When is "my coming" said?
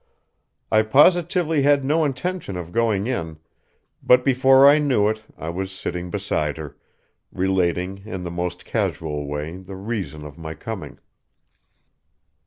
10.39-10.97